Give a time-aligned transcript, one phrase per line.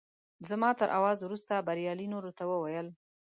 [0.49, 2.87] زما تر اواز وروسته بریالي نورو ته وویل.